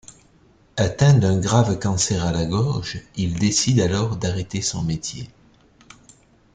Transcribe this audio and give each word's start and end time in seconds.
Atteint 0.77 1.13
d'un 1.19 1.39
grave 1.39 1.77
cancer 1.77 2.25
à 2.25 2.31
la 2.31 2.45
gorge, 2.47 3.03
il 3.17 3.37
décide 3.37 3.81
alors 3.81 4.17
d'arrêter 4.17 4.63
son 4.63 4.81
métier. 4.81 5.29